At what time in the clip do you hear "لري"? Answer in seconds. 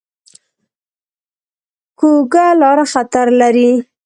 3.41-3.71